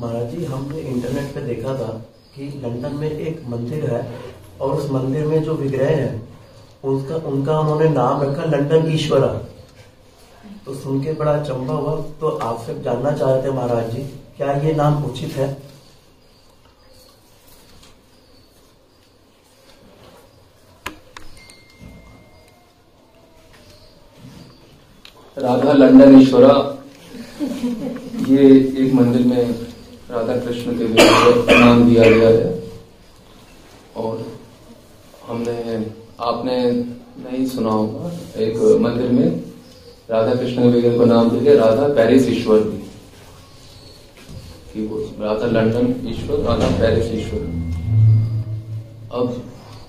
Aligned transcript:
महाराज 0.00 0.30
जी, 0.30 0.44
हमने 0.44 0.80
इंटरनेट 0.80 1.34
पे 1.34 1.40
देखा 1.40 1.74
था 1.74 1.92
कि 2.34 2.46
लंदन 2.64 2.94
में 2.94 3.10
एक 3.10 3.42
मंदिर 3.48 3.84
है 3.90 4.00
और 4.60 4.72
उस 4.72 4.90
मंदिर 4.90 5.26
में 5.26 5.42
जो 5.42 5.54
विग्रह 5.54 5.88
है, 5.88 6.08
उसका, 6.84 7.16
उनका 7.28 7.58
उन्होंने 7.60 7.88
नाम 7.88 8.22
रखा 8.22 8.44
लंदन 8.46 8.90
ईश्वरा 8.94 9.28
तो 10.66 10.74
सुन 10.74 11.02
के 11.02 11.12
बड़ा 11.12 11.32
अचंभा 11.32 11.74
हुआ। 11.74 11.94
तो 12.20 12.28
आपसे 12.28 12.74
जानना 12.82 13.10
चाहते 13.12 13.50
महाराज 13.50 13.90
जी, 13.90 14.02
क्या 14.36 14.52
ये 14.62 14.72
नाम 14.74 15.04
उचित 15.04 15.32
है? 15.36 15.48
राधा 25.36 25.72
लंदन 25.72 26.20
ईश्वरा 26.20 26.52
ये 28.28 28.44
एक 28.82 28.92
मंदिर 28.94 29.26
में 29.26 29.66
राधा 30.10 30.36
कृष्ण 30.36 30.78
के 30.78 30.84
विग्रह 30.84 31.58
नाम 31.60 31.88
दिया 31.88 32.10
गया 32.10 32.28
है। 32.28 32.62
और 33.96 34.26
हमने, 35.28 35.76
आपने 36.20 36.70
नहीं 36.70 37.46
सुना 37.46 37.70
होगा, 37.70 38.10
एक 38.36 38.56
मंदिर 38.80 39.10
में 39.10 39.28
राधा 40.10 40.34
कृष्ण 40.34 40.62
के 40.62 40.68
विग्रह 40.68 40.96
को 40.98 41.04
नाम 41.04 41.30
दिया 41.30 41.42
गया 41.42 41.64
राधा 41.64 41.88
पेरिस 41.94 42.28
ईश्वर 42.28 42.60
भी 42.60 42.78
कि 44.72 44.86
वो 44.86 44.98
राधा 45.20 45.46
लंदन 45.48 45.94
ईश्वर, 46.08 46.38
राधा 46.40 46.68
पेरिस 46.80 47.12
ईश्वर। 47.14 47.40
अब 49.12 49.42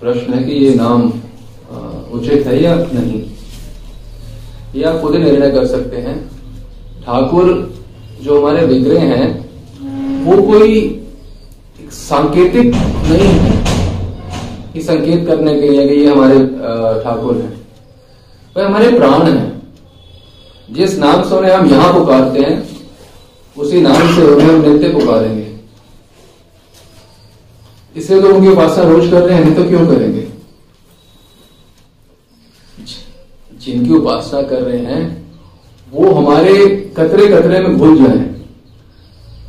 प्रश्न 0.00 0.34
है 0.34 0.44
कि 0.44 0.52
ये 0.64 0.74
नाम 0.74 1.02
उचित 2.12 2.46
है 2.46 2.62
या 2.62 2.74
नहीं? 2.74 3.22
ये 4.74 4.84
आप 4.84 5.00
खुद 5.00 5.14
ही 5.14 5.22
निर्णय 5.22 5.50
कर 5.50 5.66
सकते 5.66 5.96
हैं। 5.98 6.16
ठाकुर 7.04 7.52
जो 8.22 8.38
हमारे 8.38 8.66
विग्रह 8.66 9.00
हैं 9.14 9.47
वो 10.28 10.42
कोई 10.42 10.72
सांकेतिक 11.90 12.74
नहीं 13.04 13.28
है 13.34 14.72
कि 14.72 14.82
संकेत 14.82 15.26
करने 15.26 15.54
के 15.60 15.68
लिए 15.68 15.88
कि 15.88 15.94
ये 15.94 16.06
हमारे 16.06 16.38
ठाकुर 17.04 17.36
हैं। 17.36 17.52
वह 18.56 18.66
हमारे 18.66 18.90
प्राण 18.98 19.22
हैं। 19.22 19.46
जिस 20.70 20.98
नाम 20.98 21.22
से 21.28 21.34
उन्हें 21.36 21.52
हम 21.52 21.70
यहाँ 21.70 21.92
पुकारते 21.92 22.40
हैं, 22.40 22.56
उसी 23.56 23.80
नाम 23.80 24.14
से 24.16 24.22
उन्हें 24.24 24.48
हम 24.48 24.60
नित्य 24.62 24.88
पुकारेंगे। 24.88 25.46
इसलिए 27.96 28.20
तो 28.22 28.34
उनकी 28.34 28.48
उपासना 28.48 28.84
रोज 28.84 29.10
कर 29.10 29.22
रहे 29.22 29.36
हैं, 29.36 29.44
नहीं 29.44 29.54
तो 29.54 29.68
क्यों 29.68 29.86
करेंगे? 29.86 30.26
जिनकी 33.60 33.94
उपासना 33.94 34.42
कर 34.42 34.62
रहे 34.62 34.78
हैं, 34.78 35.02
वो 35.92 36.12
हमारे 36.12 36.66
कतरे 36.96 37.26
कतरे 37.28 37.60
में 37.60 37.76
घुल 37.78 37.96
जाए। 37.98 38.37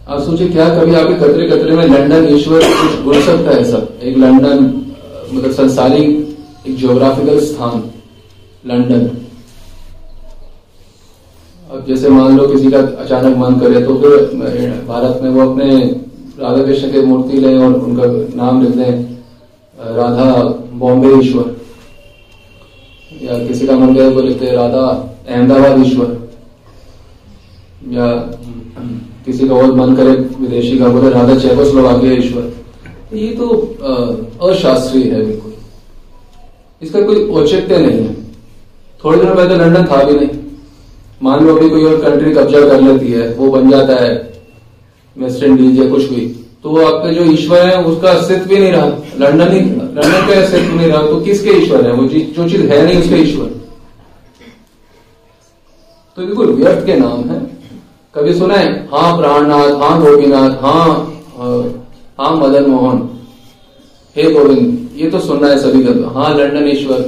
आप 0.10 0.22
सोचिए 0.26 0.48
क्या 0.50 0.68
कभी 0.70 0.94
आपके 0.96 1.14
कतरे 1.16 1.48
कतरे 1.48 1.76
में 1.76 1.84
लंदन, 1.86 2.28
ईश्वर, 2.36 2.60
कुछ 2.60 3.04
घुल 3.04 3.22
सकता 3.24 3.52
है 3.52 3.64
सब? 3.64 3.88
एक 4.04 4.18
लंदन 4.18 4.64
मतलब 5.34 5.52
संसारिक, 5.52 6.08
एक 6.68 6.78
ज्योग्राफिकल 6.78 7.40
स्थान, 7.40 7.84
लंदन। 8.66 9.06
अब 11.72 11.86
जैसे 11.88 12.10
मान 12.10 12.38
लो 12.38 12.48
किसी 12.48 12.72
का 12.72 12.80
अचानक 13.04 13.38
मन 13.38 13.60
करे 13.60 13.82
तो 13.86 13.98
फिर 14.00 14.72
भारत 14.88 15.20
में 15.24 15.30
वो 15.30 15.50
अपने 15.50 15.68
राधा 16.40 16.64
कृष्ण 16.64 16.92
की 16.92 17.02
मूर्ति 17.02 17.38
लें 17.38 17.58
और 17.58 17.74
उनका 17.74 18.06
नाम 18.36 18.62
लिख 18.64 18.72
दें 18.72 19.96
राधा 19.98 20.26
बॉम्बे 20.80 21.12
ईश्वर। 21.20 21.56
या 23.22 23.38
किसी 23.48 23.68
का 23.68 23.78
मन 23.78 23.94
गया 23.94 24.08
वो 24.08 24.22
लिखते 24.22 24.56
राधा 24.56 24.88
अहमदाबाद 25.30 25.86
ईश्वर। 25.86 26.18
या 27.88 28.08
किसी 29.26 29.48
का 29.48 29.56
और 29.56 29.74
मन 29.74 29.96
करे, 29.96 30.12
विदेशी 30.40 30.78
का 30.80 30.88
बोले, 30.88 31.10
राधा 31.10 31.38
चेकोस्लोवाकिया 31.40 32.14
ईश्वर। 32.14 33.16
ये 33.16 33.28
तो 33.34 33.48
अशास्त्रीय 34.48 35.04
है 35.06 35.26
बिल्कुल। 35.26 35.54
इसका 36.82 37.02
कोई 37.02 37.28
औचित्य 37.32 37.78
नहीं 37.78 38.00
है। 38.00 38.14
थोड़े 39.02 39.18
दिनों 39.20 39.36
पहले 39.36 39.56
लंदन 39.56 39.86
था 39.86 40.04
भी 40.04 40.14
नहीं। 40.14 40.30
मान 41.22 41.46
लो 41.46 41.56
अभी 41.56 41.70
कोई 41.70 41.84
और 41.84 42.02
कंट्री 42.02 42.32
कब्जा 42.34 42.60
कर 42.62 42.82
लेती 42.82 43.12
है, 43.12 43.34
वो 43.34 43.50
बन 43.52 43.70
जाता 43.70 44.04
है, 44.04 44.12
वेस्ट 45.16 45.44
इंडीज 45.44 45.80
या 45.80 45.90
कुछ 45.90 46.10
भी 46.10 46.28
तो 46.64 46.70
वो 46.70 46.86
आपके 46.86 47.14
जो 47.16 47.24
ईश्वर 47.32 47.60
है, 47.60 47.84
उसका 47.84 48.10
अस्तित्व 48.12 48.54
ही 48.54 48.58
नहीं 48.60 48.72
रहा। 48.72 48.86
लंदन 49.20 49.52
ही, 49.52 49.60
लंदन 49.60 50.28
का 50.28 50.42
अस्तित्व 50.42 50.74
नहीं 50.76 50.88
रहा 50.88 51.02
तो 51.02 51.20
किसके 51.22 51.50
ईश्वर 51.52 51.86
है? 51.86 51.94
वो 51.94 52.04
जो 52.06 52.50
चीज़ 52.50 52.62
है 52.64 52.84
नहीं, 52.86 53.00
उसके 53.02 53.16
ईश्वर। 53.18 53.46
तो 56.18 56.26
बिल्कुल 56.26 56.52
व्यर्थ 56.54 56.86
के 56.86 56.96
नाम 56.96 57.30
है। 57.30 57.40
कभी 58.20 58.34
सुना 58.40 58.56
है? 58.56 58.70
हाँ 58.94 59.18
प्राणनाथ 59.18 59.76
हाँ 59.82 60.00
गोपीनाथ 60.02 60.62
हाँ 60.62 60.86
हाँ 62.20 62.32
मदन 62.38 62.66
मोहन। 62.70 62.98
हे 64.16 64.32
गोविंद, 64.32 64.90
ये 64.96 65.10
तो 65.10 65.20
सुनना 65.20 65.48
है 65.48 65.58
सभी 65.60 65.84
का 65.84 66.10
हाँ 66.20 66.34
लंडन 66.38 66.68
ईश्वर 66.68 67.06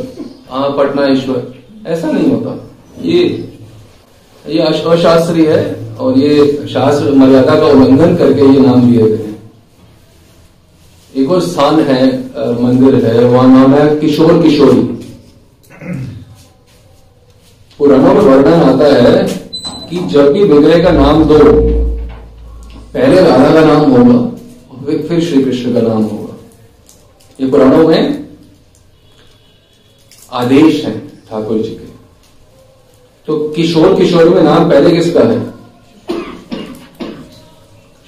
हाँ 0.50 0.70
पटना 0.78 1.08
ईश्वर 1.14 1.90
ऐसा 1.92 2.12
नहीं 2.12 2.32
होता। 2.32 2.56
ये 3.04 3.24
ये 4.46 4.60
अश- 4.68 4.86
अशास्त्रीय 4.92 5.50
है 5.52 5.96
और 6.00 6.18
ये 6.18 6.46
शास्त्र 6.74 7.12
मर्यादा 7.22 7.56
का 7.60 7.68
उल्लंघन 7.68 8.16
करके 8.18 8.46
ये 8.54 8.60
नाम 8.60 8.90
दिए 8.92 9.08
गए 9.10 9.30
एक 11.14 11.32
और 11.32 11.42
स्थान 11.42 11.80
है 11.90 12.02
मंदिर 12.64 12.96
है, 13.06 13.24
वहाँ 13.26 13.48
नाम 13.50 13.74
है 13.74 13.96
किशोर 14.00 14.42
किशोरी 14.44 14.82
पुराणों 17.80 18.14
में 18.14 18.22
वर्णन 18.22 18.62
आता 18.64 18.86
है 18.96 19.26
जब 20.12 20.34
भी 20.34 20.44
विग्रह 20.44 20.84
का 20.84 20.92
नाम 20.92 21.24
दो। 21.24 21.40
पहले 22.94 23.22
राधा 23.22 23.54
का 23.54 23.62
नाम 23.62 23.92
होगा 23.92 24.20
और 24.72 25.08
फिर- 25.08 25.24
श्री 25.24 25.42
कृष्ण 25.42 25.74
का 25.74 25.82
नाम 25.82 26.04
होगा। 26.04 26.36
ये 27.42 27.52
पुराणों 27.52 27.88
में 27.88 28.28
आदेश 30.32 30.86
है 30.86 31.08
ठाकुर 31.08 31.58
जी 31.58 31.70
के। 31.70 31.92
तो 33.28 33.50
किशोर 33.50 33.96
किशोर 33.96 34.30
में 34.30 34.44
नाम 34.44 34.70
पहले 34.70 34.96
किसका 34.96 35.20
है? 35.20 35.52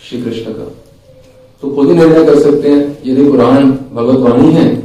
श्री 0.10 0.22
कृष्ण 0.22 0.52
का। 0.52 0.76
तो 1.62 1.72
खुद 1.72 1.90
ही 1.90 1.96
निर्णय 1.96 2.26
कर 2.26 2.40
सकते 2.40 2.70
हैं, 2.70 3.00
यदि 3.06 3.32
पुराण 3.32 3.66
भगवतवाणी 3.94 4.54
है 4.54 4.76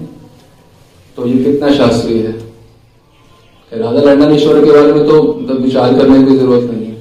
तो 1.16 1.28
ये 1.28 1.44
कितना 1.44 1.74
शास्त्रीय 1.74 2.26
है। 2.26 2.48
राधा 3.74 4.00
लंदन 4.00 4.32
ईश्वर 4.32 4.64
के 4.64 4.72
बारे 4.72 4.92
में 4.92 5.06
तो 5.06 5.22
विचार 5.54 5.94
करने 5.94 6.32
की 6.32 6.38
ज़रूरत 6.38 6.70
नहीं 6.70 6.86
है। 6.86 6.97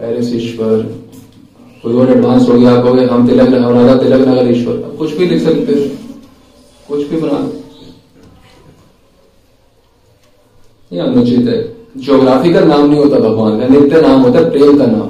पेरिस 0.00 0.34
ईश्वर। 0.34 0.82
कोई 1.82 1.94
और 1.94 2.10
एडवांस 2.10 2.48
हो 2.48 2.58
गया, 2.58 2.72
आप 2.72 2.86
हम 3.12 3.26
तिलक 3.28 3.48
नगर 3.48 3.72
राधा 3.72 3.94
तिलक 4.02 4.28
नगर 4.28 4.50
ईश्वर। 4.50 4.76
कुछ 4.98 5.12
भी 5.12 5.26
लिख 5.26 5.42
सकते 5.42 5.72
हैं। 5.72 5.88
कुछ 6.88 7.06
भी 7.06 7.16
बना 7.16 7.38
ये 10.92 11.00
अनुचित 11.00 11.48
है। 11.48 11.80
ज्योग्राफिकल 12.04 12.68
नाम 12.68 12.86
नहीं 12.86 12.98
होता 12.98 13.18
भगवान 13.18 13.60
का, 13.60 13.66
नित्य 13.66 14.00
नाम 14.00 14.20
होता 14.20 14.38
है 14.38 14.50
प्रेम 14.50 14.78
का 14.78 14.86
नाम। 14.86 15.08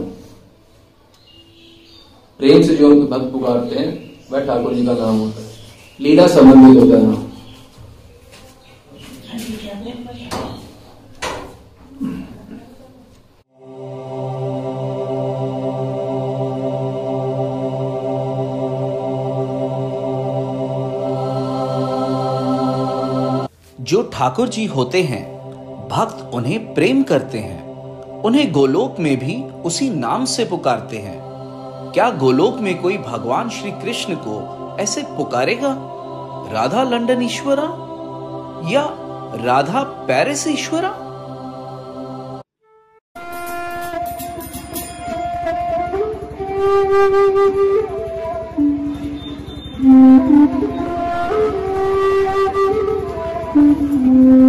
प्रेम 2.40 2.62
से 2.62 2.74
जो 2.74 2.94
भक्त 3.06 3.32
पुकारते 3.32 3.76
हैं, 3.76 4.12
वह 4.32 4.40
ठाकुर 4.40 4.74
जी 4.74 4.86
का 4.86 4.92
नाम 4.92 5.16
होता 5.18 5.40
है। 5.40 5.48
लीला 6.00 6.26
संबंधित 6.26 6.82
होता 6.82 6.96
है 6.96 7.02
नाम। 7.06 7.29
जो 23.90 24.02
ठाकुर 24.02 24.48
जी 24.48 24.66
होते 24.66 25.02
हैं, 25.02 25.38
भक्त 25.88 26.34
उन्हें 26.34 26.74
प्रेम 26.74 27.02
करते 27.02 27.38
हैं। 27.38 27.68
उन्हें 28.22 28.52
गोलोक 28.52 28.96
में 28.98 29.18
भी 29.18 29.42
उसी 29.42 29.90
नाम 29.90 30.24
से 30.24 30.44
पुकारते 30.44 30.96
हैं। 30.96 31.22
क्या 31.92 32.10
गोलोक 32.10 32.56
में 32.58 32.82
कोई 32.82 32.98
भगवान 32.98 33.48
श्री 33.48 33.70
कृष्ण 33.70 34.14
को 34.14 34.76
ऐसे 34.80 35.02
पुकारेगा? 35.02 35.76
राधा 36.52 36.82
लंडन 36.82 37.22
ईश्वरा? 37.22 37.64
या 38.70 38.96
Radha 39.44 39.82
Paris 39.82 40.48
Ishwara? 40.48 41.06
Thank 49.82 50.90
you. 50.90 50.99
Mm-hmm. 53.52 54.39